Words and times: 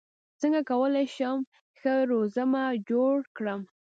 څنګه 0.41 0.61
کولی 0.71 1.05
شم 1.15 1.37
ښه 1.79 1.93
رزومه 2.11 2.63
جوړ 2.89 3.15
کړم 3.37 3.61